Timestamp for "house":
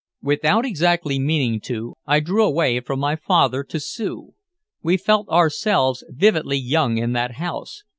7.33-7.83